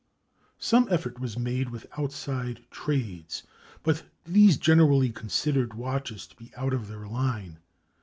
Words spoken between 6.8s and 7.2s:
their